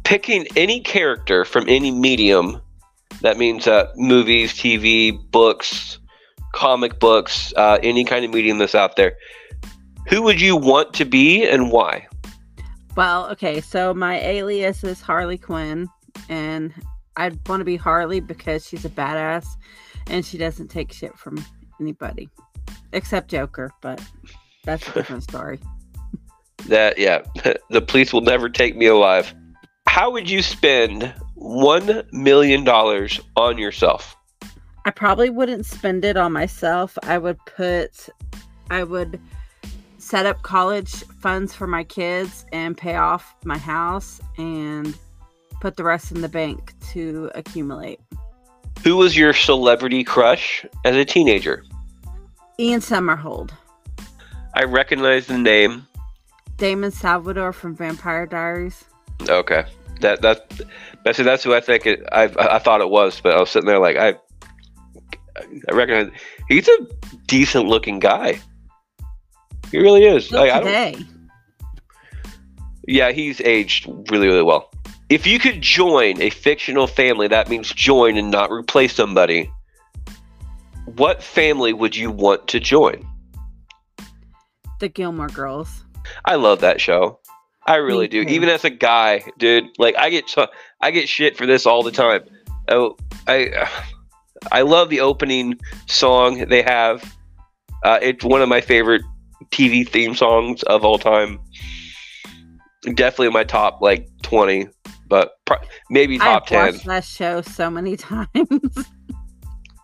Picking 0.04 0.46
any 0.56 0.80
character 0.80 1.44
from 1.44 1.68
any 1.68 1.90
medium, 1.90 2.60
that 3.22 3.38
means 3.38 3.66
uh, 3.66 3.90
movies, 3.96 4.52
TV, 4.52 5.18
books, 5.30 5.98
comic 6.52 6.98
books, 6.98 7.52
uh, 7.56 7.78
any 7.82 8.04
kind 8.04 8.24
of 8.24 8.30
medium 8.32 8.58
that's 8.58 8.74
out 8.74 8.96
there. 8.96 9.16
Who 10.08 10.22
would 10.22 10.40
you 10.40 10.56
want 10.56 10.94
to 10.94 11.04
be 11.04 11.46
and 11.46 11.70
why? 11.70 12.06
Well, 12.96 13.28
okay, 13.30 13.60
so 13.60 13.92
my 13.92 14.18
alias 14.20 14.82
is 14.82 15.00
Harley 15.00 15.38
Quinn, 15.38 15.88
and 16.28 16.72
I'd 17.16 17.38
want 17.48 17.60
to 17.60 17.64
be 17.64 17.76
Harley 17.76 18.20
because 18.20 18.66
she's 18.66 18.84
a 18.84 18.88
badass 18.88 19.46
and 20.08 20.24
she 20.24 20.38
doesn't 20.38 20.68
take 20.68 20.92
shit 20.92 21.16
from 21.16 21.44
anybody 21.80 22.28
except 22.92 23.30
Joker, 23.30 23.70
but 23.80 24.02
that's 24.64 24.86
a 24.88 24.92
different 24.92 25.22
story. 25.30 25.60
That 26.68 26.98
yeah, 26.98 27.22
the 27.70 27.80
police 27.80 28.12
will 28.12 28.22
never 28.22 28.48
take 28.48 28.76
me 28.76 28.86
alive. 28.86 29.34
How 29.86 30.10
would 30.10 30.28
you 30.28 30.42
spend 30.42 31.14
one 31.34 32.02
million 32.12 32.64
dollars 32.64 33.20
on 33.36 33.58
yourself? 33.58 34.16
I 34.84 34.90
probably 34.90 35.30
wouldn't 35.30 35.66
spend 35.66 36.04
it 36.04 36.16
on 36.16 36.32
myself. 36.32 36.96
I 37.02 37.18
would 37.18 37.38
put, 37.44 38.08
I 38.70 38.84
would 38.84 39.20
set 39.98 40.26
up 40.26 40.42
college 40.42 40.92
funds 41.20 41.52
for 41.52 41.66
my 41.66 41.82
kids 41.82 42.46
and 42.52 42.76
pay 42.76 42.94
off 42.94 43.34
my 43.44 43.58
house 43.58 44.20
and 44.38 44.96
put 45.60 45.76
the 45.76 45.82
rest 45.82 46.12
in 46.12 46.20
the 46.20 46.28
bank 46.28 46.74
to 46.92 47.30
accumulate. 47.34 47.98
Who 48.86 48.96
was 48.98 49.16
your 49.16 49.32
celebrity 49.32 50.04
crush 50.04 50.64
as 50.84 50.94
a 50.94 51.04
teenager? 51.04 51.64
Ian 52.60 52.78
Somerhalder, 52.78 53.50
I 54.54 54.62
recognize 54.62 55.26
the 55.26 55.36
name. 55.36 55.88
Damon 56.56 56.92
Salvatore 56.92 57.52
from 57.52 57.74
Vampire 57.74 58.26
Diaries. 58.26 58.84
Okay, 59.28 59.64
that 60.02 60.22
that 60.22 60.62
that's 61.04 61.18
that's 61.18 61.42
who 61.42 61.52
I 61.52 61.60
think 61.60 61.84
it. 61.84 62.06
I 62.12 62.30
I 62.38 62.60
thought 62.60 62.80
it 62.80 62.88
was, 62.88 63.20
but 63.20 63.34
I 63.34 63.40
was 63.40 63.50
sitting 63.50 63.66
there 63.66 63.80
like 63.80 63.96
I 63.96 64.14
I 65.68 65.72
recognize 65.72 66.16
he's 66.48 66.68
a 66.68 66.86
decent 67.26 67.66
looking 67.66 67.98
guy. 67.98 68.40
He 69.72 69.78
really 69.78 70.04
is. 70.04 70.30
Like, 70.30 70.52
I 70.52 70.60
don't, 70.60 70.66
today. 70.66 70.96
Yeah, 72.86 73.10
he's 73.10 73.40
aged 73.40 73.88
really, 74.12 74.28
really 74.28 74.44
well. 74.44 74.70
If 75.08 75.26
you 75.26 75.38
could 75.38 75.60
join 75.60 76.20
a 76.20 76.30
fictional 76.30 76.86
family, 76.86 77.28
that 77.28 77.48
means 77.48 77.72
join 77.72 78.16
and 78.16 78.30
not 78.30 78.50
replace 78.50 78.94
somebody. 78.94 79.50
What 80.96 81.22
family 81.22 81.72
would 81.72 81.94
you 81.94 82.10
want 82.10 82.48
to 82.48 82.60
join? 82.60 83.06
The 84.80 84.88
Gilmore 84.88 85.28
Girls. 85.28 85.84
I 86.24 86.34
love 86.34 86.60
that 86.60 86.80
show. 86.80 87.20
I 87.66 87.76
really 87.76 88.08
do. 88.08 88.22
Even 88.22 88.48
as 88.48 88.64
a 88.64 88.70
guy, 88.70 89.22
dude, 89.38 89.64
like 89.78 89.96
I 89.96 90.10
get 90.10 90.28
so- 90.28 90.48
I 90.80 90.90
get 90.92 91.08
shit 91.08 91.36
for 91.36 91.46
this 91.46 91.66
all 91.66 91.82
the 91.82 91.90
time. 91.90 92.22
Oh, 92.68 92.96
I 93.26 93.68
I 94.52 94.62
love 94.62 94.90
the 94.90 95.00
opening 95.00 95.58
song 95.86 96.46
they 96.48 96.62
have. 96.62 97.16
Uh, 97.82 97.98
it's 98.00 98.24
one 98.24 98.42
of 98.42 98.48
my 98.48 98.60
favorite 98.60 99.02
TV 99.50 99.88
theme 99.88 100.14
songs 100.14 100.62
of 100.64 100.84
all 100.84 100.98
time. 100.98 101.40
Definitely 102.84 103.28
in 103.28 103.32
my 103.32 103.44
top 103.44 103.80
like 103.80 104.08
twenty, 104.22 104.68
but 105.08 105.32
pro- 105.44 105.58
maybe 105.90 106.18
top 106.18 106.42
I've 106.42 106.48
ten. 106.48 106.72
watched 106.74 106.86
that 106.86 107.04
show 107.04 107.42
so 107.42 107.70
many 107.70 107.96
times. 107.96 108.86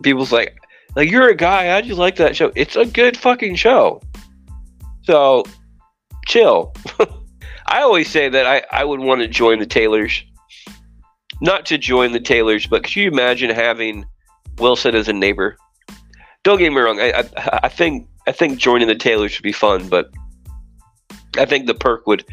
People's 0.02 0.32
like, 0.32 0.56
like 0.96 1.10
you're 1.10 1.28
a 1.28 1.34
guy. 1.34 1.76
I 1.76 1.80
just 1.80 1.98
like 1.98 2.16
that 2.16 2.36
show. 2.36 2.52
It's 2.54 2.76
a 2.76 2.84
good 2.84 3.16
fucking 3.16 3.56
show. 3.56 4.00
So, 5.02 5.44
chill. 6.26 6.74
I 7.66 7.82
always 7.82 8.08
say 8.08 8.28
that 8.28 8.46
I, 8.46 8.62
I 8.70 8.84
would 8.84 9.00
want 9.00 9.20
to 9.22 9.28
join 9.28 9.58
the 9.58 9.66
Taylors. 9.66 10.22
Not 11.40 11.66
to 11.66 11.78
join 11.78 12.12
the 12.12 12.20
Taylors, 12.20 12.66
but 12.66 12.84
could 12.84 12.94
you 12.96 13.08
imagine 13.08 13.50
having 13.50 14.04
Wilson 14.58 14.94
as 14.94 15.08
a 15.08 15.12
neighbor? 15.12 15.56
Don't 16.44 16.58
get 16.58 16.70
me 16.70 16.80
wrong. 16.80 17.00
I, 17.00 17.24
I 17.36 17.60
I 17.64 17.68
think 17.68 18.08
I 18.26 18.32
think 18.32 18.58
joining 18.58 18.88
the 18.88 18.94
Taylors 18.94 19.36
would 19.36 19.42
be 19.42 19.52
fun, 19.52 19.88
but 19.88 20.10
I 21.36 21.44
think 21.44 21.66
the 21.66 21.74
perk 21.74 22.06
would 22.06 22.24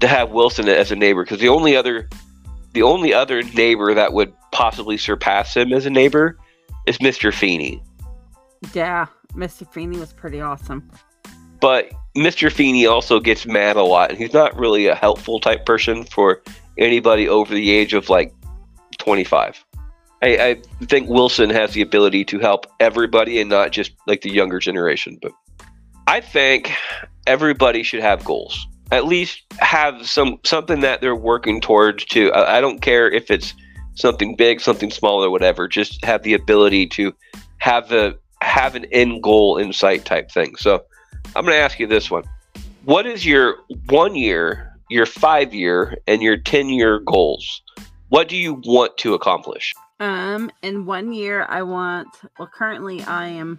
to 0.00 0.08
have 0.08 0.30
Wilson 0.30 0.68
as 0.68 0.90
a 0.90 0.96
neighbor 0.96 1.24
because 1.24 1.38
the 1.38 1.48
only 1.48 1.76
other 1.76 2.08
the 2.72 2.82
only 2.82 3.12
other 3.12 3.42
neighbor 3.42 3.94
that 3.94 4.12
would 4.12 4.32
possibly 4.50 4.96
surpass 4.96 5.56
him 5.56 5.72
as 5.72 5.86
a 5.86 5.90
neighbor 5.90 6.38
is 6.86 6.98
Mr. 6.98 7.32
Feeney. 7.32 7.82
yeah, 8.74 9.06
Mr. 9.34 9.70
Feeney 9.72 9.98
was 9.98 10.12
pretty 10.12 10.40
awesome. 10.40 10.90
But 11.60 11.92
Mr. 12.16 12.50
Feeney 12.50 12.86
also 12.86 13.20
gets 13.20 13.46
mad 13.46 13.76
a 13.76 13.82
lot, 13.82 14.10
and 14.10 14.18
he's 14.18 14.32
not 14.32 14.56
really 14.56 14.86
a 14.86 14.94
helpful 14.94 15.38
type 15.40 15.64
person 15.64 16.04
for 16.04 16.42
anybody 16.76 17.28
over 17.28 17.54
the 17.54 17.70
age 17.70 17.94
of 17.94 18.08
like 18.08 18.34
25. 18.98 19.64
I, 20.22 20.26
I 20.26 20.84
think 20.86 21.08
Wilson 21.08 21.50
has 21.50 21.72
the 21.72 21.82
ability 21.82 22.24
to 22.26 22.38
help 22.38 22.66
everybody 22.80 23.40
and 23.40 23.50
not 23.50 23.72
just 23.72 23.92
like 24.06 24.22
the 24.22 24.30
younger 24.30 24.58
generation. 24.58 25.18
But 25.20 25.32
I 26.06 26.20
think 26.20 26.72
everybody 27.26 27.82
should 27.82 28.00
have 28.00 28.24
goals. 28.24 28.66
At 28.92 29.06
least 29.06 29.42
have 29.58 30.06
some 30.06 30.38
something 30.44 30.80
that 30.80 31.00
they're 31.00 31.16
working 31.16 31.60
towards. 31.60 32.04
To 32.06 32.30
I, 32.32 32.58
I 32.58 32.60
don't 32.60 32.80
care 32.80 33.10
if 33.10 33.30
it's 33.30 33.54
something 33.94 34.36
big, 34.36 34.60
something 34.60 34.90
small, 34.90 35.24
or 35.24 35.30
whatever. 35.30 35.66
Just 35.66 36.04
have 36.04 36.22
the 36.22 36.34
ability 36.34 36.86
to 36.88 37.14
have 37.58 37.88
the 37.88 38.18
have 38.42 38.74
an 38.74 38.84
end 38.92 39.22
goal 39.22 39.56
in 39.56 39.72
sight 39.72 40.04
type 40.04 40.30
thing. 40.30 40.56
So 40.56 40.84
I'm 41.34 41.44
going 41.44 41.56
to 41.56 41.62
ask 41.62 41.78
you 41.78 41.86
this 41.86 42.10
one: 42.10 42.24
What 42.84 43.06
is 43.06 43.24
your 43.24 43.56
one 43.88 44.14
year, 44.14 44.70
your 44.90 45.06
five 45.06 45.54
year, 45.54 45.96
and 46.06 46.22
your 46.22 46.36
ten 46.36 46.68
year 46.68 46.98
goals? 47.00 47.62
What 48.10 48.28
do 48.28 48.36
you 48.36 48.60
want 48.64 48.98
to 48.98 49.14
accomplish? 49.14 49.72
Um, 50.00 50.50
in 50.62 50.84
one 50.84 51.14
year, 51.14 51.46
I 51.48 51.62
want. 51.62 52.08
Well, 52.38 52.50
currently, 52.52 53.02
I 53.02 53.28
am 53.28 53.58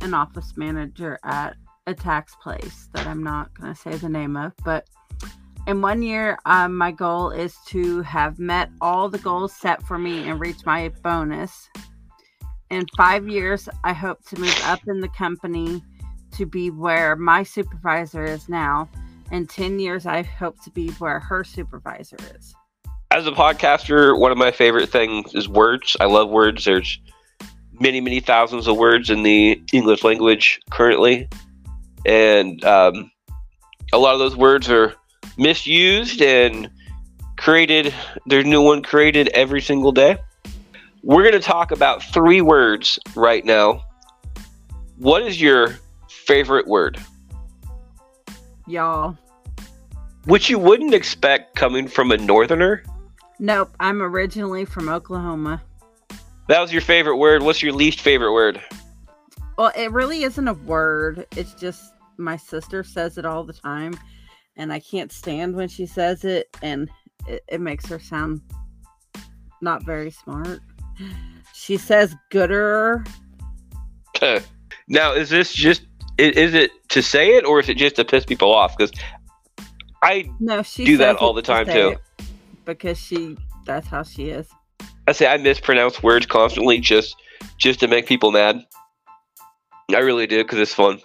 an 0.00 0.14
office 0.14 0.56
manager 0.56 1.18
at 1.22 1.56
a 1.86 1.94
tax 1.94 2.34
place 2.42 2.88
that 2.92 3.06
I'm 3.06 3.22
not 3.22 3.52
going 3.58 3.74
to 3.74 3.80
say 3.80 3.96
the 3.96 4.08
name 4.08 4.36
of, 4.36 4.52
but 4.64 4.88
in 5.66 5.80
one 5.80 6.02
year, 6.02 6.38
um, 6.44 6.76
my 6.76 6.90
goal 6.90 7.30
is 7.30 7.56
to 7.68 8.02
have 8.02 8.38
met 8.38 8.70
all 8.80 9.08
the 9.08 9.18
goals 9.18 9.54
set 9.54 9.82
for 9.82 9.96
me 9.96 10.28
and 10.28 10.38
reach 10.38 10.66
my 10.66 10.90
bonus. 11.02 11.70
In 12.70 12.84
five 12.96 13.28
years, 13.28 13.68
I 13.82 13.94
hope 13.94 14.22
to 14.26 14.38
move 14.38 14.60
up 14.64 14.80
in 14.86 15.00
the 15.00 15.08
company 15.08 15.82
to 16.32 16.44
be 16.44 16.70
where 16.70 17.16
my 17.16 17.42
supervisor 17.42 18.24
is 18.24 18.48
now. 18.48 18.88
In 19.30 19.46
10 19.46 19.78
years, 19.78 20.04
I 20.04 20.22
hope 20.22 20.62
to 20.64 20.70
be 20.70 20.90
where 20.92 21.18
her 21.18 21.44
supervisor 21.44 22.16
is. 22.36 22.54
As 23.10 23.26
a 23.26 23.32
podcaster, 23.32 24.18
one 24.18 24.32
of 24.32 24.38
my 24.38 24.50
favorite 24.50 24.90
things 24.90 25.34
is 25.34 25.48
words. 25.48 25.96
I 25.98 26.06
love 26.06 26.28
words. 26.28 26.64
There's 26.64 27.00
many, 27.80 28.00
many 28.00 28.20
thousands 28.20 28.66
of 28.66 28.76
words 28.76 29.08
in 29.08 29.22
the 29.22 29.62
English 29.72 30.04
language 30.04 30.60
currently, 30.70 31.28
and 32.04 32.64
um, 32.64 33.10
a 33.92 33.98
lot 33.98 34.14
of 34.14 34.18
those 34.18 34.36
words 34.36 34.68
are 34.70 34.94
misused 35.36 36.20
and 36.22 36.70
created. 37.36 37.94
There's 38.26 38.44
new 38.44 38.62
one 38.62 38.82
created 38.82 39.28
every 39.28 39.60
single 39.60 39.92
day. 39.92 40.18
We're 41.02 41.22
going 41.22 41.34
to 41.34 41.40
talk 41.40 41.70
about 41.70 42.02
three 42.02 42.40
words 42.40 42.98
right 43.14 43.44
now. 43.44 43.84
What 44.96 45.22
is 45.22 45.40
your 45.40 45.78
favorite 46.08 46.66
word? 46.66 46.98
Y'all. 48.66 49.16
Which 50.24 50.48
you 50.48 50.58
wouldn't 50.58 50.94
expect 50.94 51.56
coming 51.56 51.88
from 51.88 52.10
a 52.10 52.16
northerner. 52.16 52.82
Nope, 53.38 53.74
I'm 53.80 54.00
originally 54.00 54.64
from 54.64 54.88
Oklahoma. 54.88 55.62
That 56.48 56.60
was 56.60 56.72
your 56.72 56.82
favorite 56.82 57.16
word. 57.16 57.42
What's 57.42 57.62
your 57.62 57.72
least 57.72 58.00
favorite 58.00 58.32
word? 58.32 58.62
Well, 59.58 59.72
it 59.76 59.92
really 59.92 60.22
isn't 60.24 60.48
a 60.48 60.54
word. 60.54 61.26
It's 61.36 61.54
just 61.54 61.93
my 62.16 62.36
sister 62.36 62.82
says 62.84 63.18
it 63.18 63.24
all 63.24 63.44
the 63.44 63.52
time, 63.52 63.94
and 64.56 64.72
I 64.72 64.80
can't 64.80 65.12
stand 65.12 65.54
when 65.54 65.68
she 65.68 65.86
says 65.86 66.24
it, 66.24 66.48
and 66.62 66.90
it, 67.26 67.42
it 67.48 67.60
makes 67.60 67.86
her 67.86 67.98
sound 67.98 68.40
not 69.60 69.84
very 69.84 70.10
smart. 70.10 70.60
She 71.54 71.76
says 71.76 72.14
gooder. 72.30 73.04
now, 74.88 75.12
is 75.12 75.30
this 75.30 75.52
just 75.52 75.86
is 76.18 76.54
it 76.54 76.70
to 76.90 77.02
say 77.02 77.36
it 77.36 77.44
or 77.44 77.58
is 77.58 77.68
it 77.68 77.76
just 77.76 77.96
to 77.96 78.04
piss 78.04 78.24
people 78.24 78.54
off? 78.54 78.76
Because 78.76 78.92
I 80.02 80.30
No, 80.38 80.62
she 80.62 80.84
Do 80.84 80.96
that 80.98 81.16
all 81.16 81.32
the 81.32 81.42
time, 81.42 81.66
say 81.66 81.72
too. 81.72 81.96
Because 82.64 82.98
she 82.98 83.36
that's 83.66 83.88
how 83.88 84.02
she 84.02 84.28
is. 84.28 84.48
I 85.06 85.12
say 85.12 85.26
I 85.26 85.36
mispronounce 85.38 86.02
words 86.02 86.26
constantly 86.26 86.78
just 86.78 87.16
just 87.58 87.80
to 87.80 87.88
make 87.88 88.06
people 88.06 88.30
mad. 88.30 88.60
I 89.90 89.98
really 89.98 90.26
do 90.26 90.42
because 90.42 90.58
it's 90.58 90.74
fun. 90.74 91.00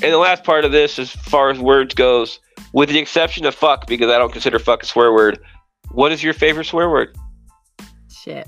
And 0.00 0.12
the 0.12 0.18
last 0.18 0.44
part 0.44 0.64
of 0.64 0.72
this, 0.72 0.98
as 0.98 1.10
far 1.10 1.50
as 1.50 1.58
words 1.58 1.94
goes, 1.94 2.38
with 2.72 2.88
the 2.88 2.98
exception 2.98 3.44
of 3.46 3.54
fuck, 3.54 3.86
because 3.86 4.10
I 4.10 4.18
don't 4.18 4.32
consider 4.32 4.58
fuck 4.58 4.82
a 4.82 4.86
swear 4.86 5.12
word. 5.12 5.38
What 5.90 6.12
is 6.12 6.22
your 6.22 6.34
favorite 6.34 6.66
swear 6.66 6.88
word? 6.88 7.16
Shit. 8.08 8.46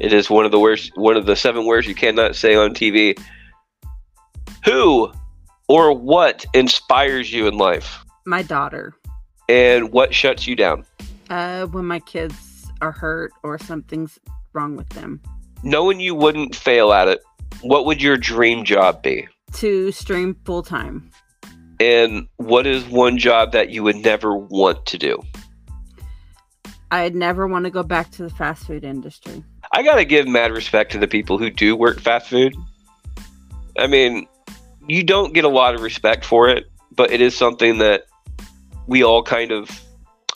It 0.00 0.12
is 0.12 0.30
one 0.30 0.44
of 0.44 0.50
the 0.52 0.58
worst, 0.60 0.92
one 0.96 1.16
of 1.16 1.26
the 1.26 1.34
seven 1.36 1.66
words 1.66 1.86
you 1.86 1.94
cannot 1.94 2.36
say 2.36 2.54
on 2.54 2.74
TV. 2.74 3.18
Who 4.64 5.12
or 5.68 5.92
what 5.96 6.44
inspires 6.54 7.32
you 7.32 7.46
in 7.48 7.56
life, 7.58 8.04
My 8.26 8.42
daughter. 8.42 8.94
and 9.48 9.92
what 9.92 10.14
shuts 10.14 10.46
you 10.46 10.54
down? 10.56 10.84
Uh 11.30 11.66
when 11.66 11.86
my 11.86 12.00
kids 12.00 12.66
are 12.80 12.92
hurt 12.92 13.32
or 13.42 13.58
something's 13.58 14.18
wrong 14.52 14.76
with 14.76 14.88
them. 14.90 15.20
Knowing 15.62 16.00
you 16.00 16.14
wouldn't 16.14 16.54
fail 16.54 16.92
at 16.92 17.08
it, 17.08 17.20
what 17.62 17.86
would 17.86 18.02
your 18.02 18.16
dream 18.16 18.64
job 18.64 19.02
be? 19.02 19.26
To 19.54 19.92
stream 19.92 20.36
full 20.44 20.62
time. 20.62 21.10
And 21.80 22.28
what 22.36 22.66
is 22.66 22.84
one 22.84 23.18
job 23.18 23.52
that 23.52 23.70
you 23.70 23.82
would 23.82 23.96
never 23.96 24.36
want 24.36 24.86
to 24.86 24.98
do? 24.98 25.22
I'd 26.90 27.14
never 27.14 27.46
want 27.46 27.64
to 27.64 27.70
go 27.70 27.82
back 27.82 28.10
to 28.12 28.22
the 28.22 28.30
fast 28.30 28.66
food 28.66 28.84
industry. 28.84 29.42
I 29.72 29.82
gotta 29.82 30.04
give 30.04 30.28
mad 30.28 30.52
respect 30.52 30.92
to 30.92 30.98
the 30.98 31.08
people 31.08 31.38
who 31.38 31.50
do 31.50 31.74
work 31.74 32.00
fast 32.00 32.28
food. 32.28 32.54
I 33.76 33.86
mean, 33.88 34.28
you 34.86 35.02
don't 35.02 35.32
get 35.32 35.44
a 35.44 35.48
lot 35.48 35.74
of 35.74 35.80
respect 35.80 36.24
for 36.24 36.48
it, 36.48 36.66
but 36.94 37.10
it 37.10 37.20
is 37.20 37.36
something 37.36 37.78
that 37.78 38.04
we 38.86 39.02
all 39.02 39.22
kind 39.22 39.50
of. 39.50 39.68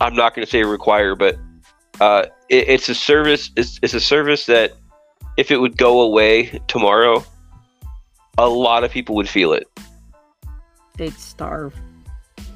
I'm 0.01 0.15
not 0.15 0.35
going 0.35 0.45
to 0.45 0.51
say 0.51 0.63
require, 0.63 1.15
but 1.17 1.37
uh, 2.01 2.27
it, 2.49 2.69
it's 2.69 2.89
a 2.89 2.95
service. 2.95 3.51
It's, 3.57 3.79
it's 3.83 3.95
a 3.95 4.01
service 4.01 4.47
that 4.47 4.75
if 5.37 5.51
it 5.51 5.59
would 5.59 5.77
go 5.77 6.01
away 6.03 6.61
tomorrow, 6.69 7.25
a 8.39 8.49
lot 8.49 8.85
of 8.85 8.91
people 8.91 9.15
would 9.17 9.29
feel 9.29 9.53
it. 9.53 9.69
They'd 10.97 11.13
starve. 11.19 11.75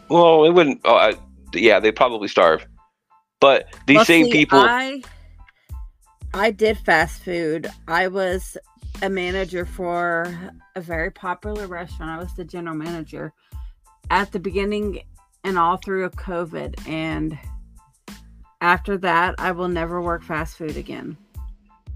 Well, 0.09 0.45
it 0.45 0.51
wouldn't. 0.51 0.81
Oh, 0.85 0.97
I, 0.97 1.15
yeah, 1.55 1.81
they'd 1.81 1.97
probably 1.97 2.29
starve. 2.29 2.67
But 3.41 3.67
these 3.87 3.97
Well, 3.97 4.05
same 4.05 4.27
see, 4.27 4.33
people. 4.33 4.61
I 4.61 5.03
I 6.35 6.51
did 6.51 6.79
fast 6.79 7.23
food. 7.23 7.69
I 7.89 8.09
was 8.09 8.57
a 9.03 9.09
manager 9.11 9.67
for 9.67 10.35
a 10.77 10.81
very 10.81 11.11
popular 11.11 11.67
restaurant. 11.67 12.11
I 12.11 12.19
was 12.23 12.35
the 12.35 12.45
general 12.45 12.77
manager 12.77 13.33
at 14.11 14.33
the 14.33 14.39
beginning 14.39 15.03
and 15.45 15.59
all 15.59 15.77
through 15.77 16.05
of 16.05 16.13
COVID. 16.15 16.89
And 16.89 17.39
after 18.61 18.97
that, 18.99 19.35
I 19.39 19.53
will 19.53 19.69
never 19.69 20.01
work 20.01 20.23
fast 20.23 20.57
food 20.57 20.77
again. 20.77 21.17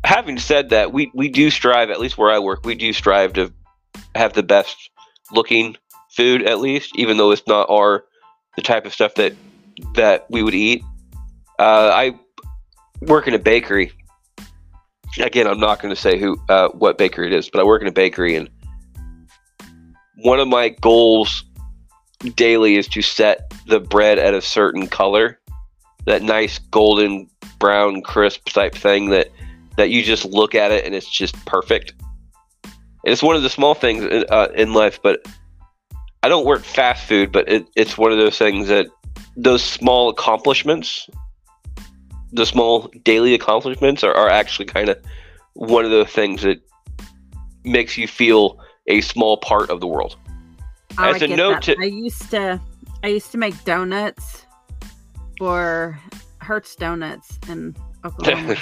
having 0.04 0.38
said 0.38 0.70
that, 0.70 0.92
we 0.92 1.10
we 1.14 1.28
do 1.28 1.50
strive, 1.50 1.90
at 1.90 2.00
least 2.00 2.16
where 2.18 2.30
I 2.30 2.38
work, 2.38 2.64
we 2.64 2.74
do 2.74 2.92
strive 2.92 3.34
to 3.34 3.52
have 4.16 4.32
the 4.32 4.42
best 4.42 4.90
looking 5.32 5.76
food, 6.10 6.42
at 6.42 6.60
least, 6.60 6.92
even 6.96 7.16
though 7.16 7.30
it's 7.30 7.46
not 7.46 7.68
our 7.70 8.04
the 8.56 8.62
type 8.62 8.86
of 8.86 8.92
stuff 8.92 9.14
that 9.14 9.34
that 9.94 10.26
we 10.30 10.42
would 10.42 10.54
eat. 10.54 10.82
Uh, 11.58 11.90
I 11.92 12.18
work 13.02 13.28
in 13.28 13.34
a 13.34 13.38
bakery. 13.38 13.92
Again, 15.18 15.46
I'm 15.46 15.60
not 15.60 15.80
going 15.80 15.94
to 15.94 16.00
say 16.00 16.18
who 16.18 16.38
uh, 16.48 16.68
what 16.70 16.98
bakery 16.98 17.28
it 17.28 17.32
is, 17.32 17.48
but 17.48 17.60
I 17.60 17.64
work 17.64 17.82
in 17.82 17.88
a 17.88 17.92
bakery, 17.92 18.34
and 18.34 18.50
one 20.16 20.40
of 20.40 20.48
my 20.48 20.70
goals 20.70 21.44
daily 22.34 22.76
is 22.76 22.88
to 22.88 23.02
set 23.02 23.52
the 23.66 23.80
bread 23.80 24.18
at 24.18 24.34
a 24.34 24.40
certain 24.40 24.86
color, 24.86 25.38
that 26.06 26.22
nice 26.22 26.58
golden 26.58 27.28
brown 27.58 28.02
crisp 28.02 28.48
type 28.48 28.74
thing 28.74 29.10
that 29.10 29.28
that 29.76 29.90
you 29.90 30.02
just 30.02 30.24
look 30.24 30.54
at 30.54 30.70
it 30.70 30.84
and 30.84 30.94
it's 30.94 31.10
just 31.10 31.34
perfect. 31.44 31.92
It's 33.06 33.22
one 33.22 33.36
of 33.36 33.42
the 33.42 33.50
small 33.50 33.74
things 33.74 34.04
in, 34.04 34.24
uh, 34.28 34.48
in 34.54 34.74
life, 34.74 35.00
but 35.00 35.26
I 36.24 36.28
don't 36.28 36.44
work 36.44 36.64
fast 36.64 37.06
food, 37.06 37.30
but 37.30 37.48
it, 37.48 37.66
it's 37.76 37.96
one 37.96 38.10
of 38.10 38.18
those 38.18 38.36
things 38.36 38.66
that 38.66 38.88
those 39.36 39.62
small 39.62 40.08
accomplishments, 40.08 41.08
the 42.32 42.44
small 42.44 42.90
daily 43.04 43.32
accomplishments, 43.32 44.02
are, 44.02 44.12
are 44.12 44.28
actually 44.28 44.64
kind 44.64 44.88
of 44.88 44.98
one 45.54 45.84
of 45.84 45.92
the 45.92 46.04
things 46.04 46.42
that 46.42 46.60
makes 47.64 47.96
you 47.96 48.08
feel 48.08 48.58
a 48.88 49.00
small 49.02 49.36
part 49.36 49.70
of 49.70 49.80
the 49.80 49.86
world. 49.86 50.16
I 50.98 51.10
As 51.10 51.22
a 51.22 51.28
note 51.28 51.62
to- 51.62 51.76
I 51.80 51.84
used 51.84 52.30
to 52.32 52.60
I 53.04 53.08
used 53.08 53.30
to 53.32 53.38
make 53.38 53.62
donuts 53.64 54.46
for 55.38 56.00
Hurts 56.40 56.74
Donuts 56.74 57.38
in 57.48 57.76
Oklahoma. 58.04 58.56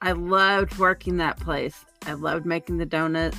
I 0.00 0.12
loved 0.12 0.78
working 0.78 1.16
that 1.16 1.40
place. 1.40 1.84
I 2.06 2.12
loved 2.12 2.44
making 2.44 2.76
the 2.76 2.86
donuts, 2.86 3.38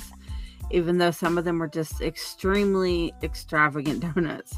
even 0.70 0.98
though 0.98 1.10
some 1.10 1.38
of 1.38 1.44
them 1.44 1.58
were 1.58 1.68
just 1.68 2.00
extremely 2.00 3.12
extravagant 3.22 4.00
donuts. 4.14 4.56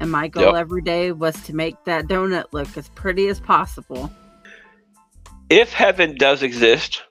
And 0.00 0.10
my 0.10 0.28
goal 0.28 0.54
Yep. 0.54 0.54
every 0.56 0.82
day 0.82 1.12
was 1.12 1.40
to 1.44 1.54
make 1.54 1.76
that 1.84 2.06
donut 2.06 2.46
look 2.52 2.76
as 2.76 2.88
pretty 2.90 3.28
as 3.28 3.40
possible. 3.40 4.10
if 5.50 5.72
heaven 5.72 6.16
does 6.16 6.42
exist, 6.42 7.02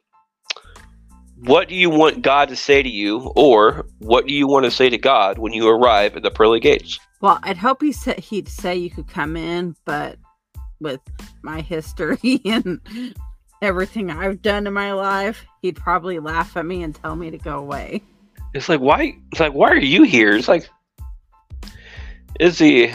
what 1.38 1.69
do 1.69 1.75
you 1.75 1.89
want 1.89 2.21
God 2.21 2.49
to 2.49 2.56
say 2.56 2.84
to 2.84 2.89
you, 2.89 3.32
or 3.36 3.86
what 3.99 4.27
do 4.27 4.34
you 4.34 4.47
want 4.47 4.65
to 4.65 4.71
say 4.71 4.89
to 4.89 4.97
God 4.97 5.38
when 5.38 5.53
you 5.53 5.67
arrive 5.69 6.15
at 6.17 6.23
the 6.23 6.32
pearly 6.32 6.60
gates? 6.60 6.99
Well, 7.21 7.39
I'd 7.43 7.58
hope 7.58 7.82
he 7.82 7.91
said 7.91 8.19
he'd 8.19 8.49
say 8.49 8.75
you 8.75 8.89
could 8.89 9.08
come 9.08 9.38
in, 9.38 9.75
but 9.86 10.17
with 10.82 10.99
my 11.41 11.62
history 11.62 12.41
and 12.45 12.82
everything 13.62 14.10
I've 14.12 14.41
done 14.41 14.67
in 14.67 14.73
my 14.73 14.91
life, 14.93 15.45
he'd 15.62 15.77
probably 15.77 16.19
laugh 16.19 16.58
at 16.58 16.65
me 16.65 16.84
and 16.84 16.93
tell 16.93 17.15
me 17.15 17.32
to 17.32 17.38
go 17.38 17.58
away. 17.60 18.01
It's 18.53 18.69
like 18.69 18.79
why? 18.79 19.17
It's 19.31 19.39
like 19.39 19.53
why 19.53 19.69
are 19.69 19.77
you 19.77 20.03
here? 20.03 20.35
It's 20.35 20.47
like 20.47 20.69
is 22.39 22.57
the 22.57 22.91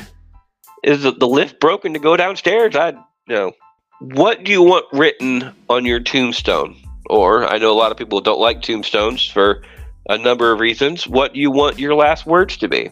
is 0.84 1.02
the, 1.02 1.12
the 1.12 1.26
lift 1.26 1.60
broken 1.60 1.92
to 1.92 1.98
go 1.98 2.16
downstairs? 2.16 2.76
I 2.76 2.94
know. 3.28 3.52
What 4.00 4.44
do 4.44 4.52
you 4.52 4.62
want 4.62 4.86
written 4.92 5.52
on 5.68 5.84
your 5.84 6.00
tombstone? 6.00 6.76
Or 7.10 7.46
I 7.46 7.58
know 7.58 7.72
a 7.72 7.74
lot 7.74 7.90
of 7.90 7.98
people 7.98 8.20
don't 8.20 8.38
like 8.38 8.62
tombstones 8.62 9.26
for 9.26 9.62
a 10.08 10.18
number 10.18 10.52
of 10.52 10.60
reasons. 10.60 11.06
What 11.06 11.34
do 11.34 11.40
you 11.40 11.50
want 11.50 11.78
your 11.78 11.94
last 11.94 12.26
words 12.26 12.56
to 12.58 12.68
be, 12.68 12.90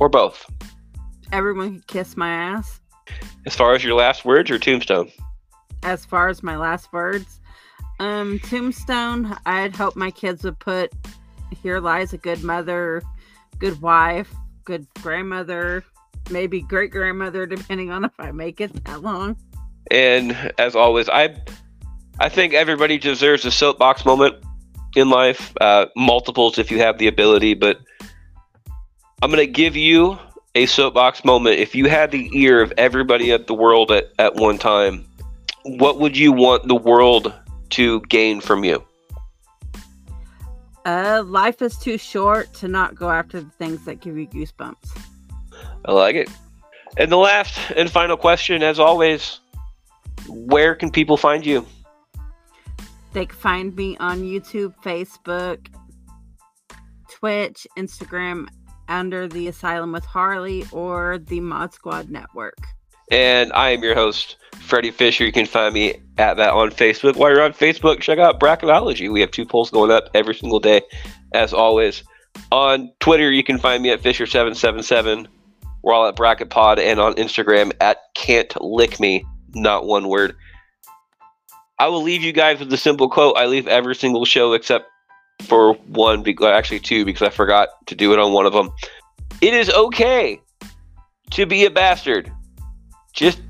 or 0.00 0.08
both? 0.08 0.44
Everyone 1.32 1.74
could 1.74 1.86
kiss 1.86 2.16
my 2.16 2.30
ass. 2.30 2.80
As 3.46 3.54
far 3.54 3.74
as 3.74 3.84
your 3.84 3.94
last 3.94 4.24
words 4.24 4.50
or 4.50 4.58
tombstone? 4.58 5.10
As 5.82 6.04
far 6.04 6.28
as 6.28 6.42
my 6.42 6.56
last 6.56 6.92
words, 6.92 7.40
um, 8.00 8.40
tombstone, 8.40 9.36
I'd 9.46 9.76
hope 9.76 9.96
my 9.96 10.10
kids 10.10 10.44
would 10.44 10.58
put 10.58 10.92
here 11.62 11.80
lies 11.80 12.12
a 12.12 12.18
good 12.18 12.42
mother, 12.42 13.02
good 13.58 13.80
wife, 13.80 14.32
good 14.64 14.86
grandmother, 15.02 15.84
maybe 16.30 16.60
great 16.60 16.90
grandmother, 16.90 17.46
depending 17.46 17.90
on 17.90 18.04
if 18.04 18.12
I 18.18 18.32
make 18.32 18.60
it 18.60 18.84
that 18.84 19.02
long. 19.02 19.36
And 19.90 20.52
as 20.58 20.74
always, 20.74 21.08
I 21.08 21.36
I 22.18 22.28
think 22.28 22.54
everybody 22.54 22.98
deserves 22.98 23.44
a 23.44 23.50
soapbox 23.50 24.04
moment 24.04 24.36
in 24.96 25.10
life, 25.10 25.52
uh, 25.60 25.86
multiples 25.96 26.58
if 26.58 26.70
you 26.70 26.78
have 26.78 26.98
the 26.98 27.06
ability. 27.06 27.54
But 27.54 27.80
I'm 29.22 29.30
gonna 29.30 29.46
give 29.46 29.76
you 29.76 30.18
a 30.54 30.66
soapbox 30.66 31.24
moment. 31.24 31.58
If 31.60 31.74
you 31.74 31.88
had 31.88 32.10
the 32.10 32.30
ear 32.32 32.62
of 32.62 32.72
everybody 32.78 33.30
at 33.32 33.46
the 33.46 33.54
world 33.54 33.92
at, 33.92 34.12
at 34.18 34.36
one 34.36 34.58
time, 34.58 35.06
what 35.64 36.00
would 36.00 36.16
you 36.16 36.32
want 36.32 36.66
the 36.66 36.74
world 36.74 37.32
to 37.70 38.00
gain 38.02 38.40
from 38.40 38.64
you? 38.64 38.82
Uh, 40.86 41.20
life 41.26 41.62
is 41.62 41.76
too 41.76 41.98
short 41.98 42.54
to 42.54 42.68
not 42.68 42.94
go 42.94 43.10
after 43.10 43.40
the 43.40 43.50
things 43.50 43.84
that 43.84 44.00
give 44.00 44.16
you 44.16 44.24
goosebumps. 44.28 44.96
I 45.84 45.90
like 45.90 46.14
it. 46.14 46.30
And 46.96 47.10
the 47.10 47.16
last 47.16 47.58
and 47.76 47.90
final 47.90 48.16
question, 48.16 48.62
as 48.62 48.78
always, 48.78 49.40
where 50.28 50.76
can 50.76 50.92
people 50.92 51.16
find 51.16 51.44
you? 51.44 51.66
They 53.14 53.26
can 53.26 53.36
find 53.36 53.74
me 53.74 53.96
on 53.96 54.22
YouTube, 54.22 54.74
Facebook, 54.84 55.66
Twitch, 57.10 57.66
Instagram 57.76 58.46
under 58.86 59.26
the 59.26 59.48
Asylum 59.48 59.90
with 59.90 60.04
Harley 60.04 60.66
or 60.70 61.18
the 61.18 61.40
Mod 61.40 61.74
Squad 61.74 62.10
Network. 62.10 62.58
And 63.10 63.52
I 63.54 63.70
am 63.70 63.82
your 63.82 63.96
host, 63.96 64.36
Freddie 64.66 64.90
Fisher. 64.90 65.24
You 65.24 65.32
can 65.32 65.46
find 65.46 65.72
me 65.72 65.94
at 66.18 66.36
that 66.36 66.50
on 66.50 66.70
Facebook. 66.70 67.16
While 67.16 67.30
you're 67.30 67.42
on 67.42 67.52
Facebook, 67.52 68.00
check 68.00 68.18
out 68.18 68.40
Bracketology. 68.40 69.10
We 69.10 69.20
have 69.20 69.30
two 69.30 69.46
polls 69.46 69.70
going 69.70 69.90
up 69.90 70.10
every 70.14 70.34
single 70.34 70.60
day, 70.60 70.82
as 71.32 71.52
always. 71.52 72.02
On 72.52 72.90
Twitter, 73.00 73.30
you 73.30 73.42
can 73.42 73.58
find 73.58 73.82
me 73.82 73.90
at 73.90 74.02
Fisher777. 74.02 75.26
We're 75.82 75.92
all 75.92 76.08
at 76.08 76.16
Bracket 76.16 76.50
Pod 76.50 76.78
and 76.78 76.98
on 76.98 77.14
Instagram 77.14 77.72
at 77.80 77.98
Can't 78.14 78.52
Lick 78.60 78.98
Me, 78.98 79.24
not 79.54 79.86
one 79.86 80.08
word. 80.08 80.36
I 81.78 81.88
will 81.88 82.02
leave 82.02 82.22
you 82.22 82.32
guys 82.32 82.58
with 82.58 82.70
the 82.70 82.76
simple 82.76 83.08
quote 83.08 83.36
I 83.36 83.46
leave 83.46 83.68
every 83.68 83.94
single 83.94 84.24
show 84.24 84.52
except 84.54 84.86
for 85.42 85.74
one, 85.74 86.24
actually 86.42 86.80
two, 86.80 87.04
because 87.04 87.22
I 87.22 87.30
forgot 87.30 87.68
to 87.86 87.94
do 87.94 88.12
it 88.12 88.18
on 88.18 88.32
one 88.32 88.46
of 88.46 88.52
them. 88.52 88.70
It 89.40 89.54
is 89.54 89.70
okay 89.70 90.40
to 91.32 91.46
be 91.46 91.66
a 91.66 91.70
bastard. 91.70 92.32
Just 93.12 93.40